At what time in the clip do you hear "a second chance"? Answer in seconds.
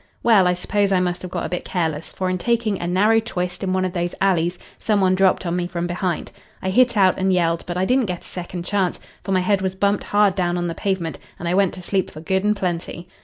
8.21-8.99